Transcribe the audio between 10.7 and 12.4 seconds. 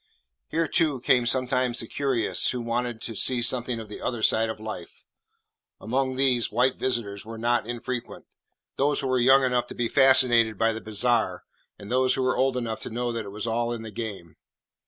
the bizarre, and those who were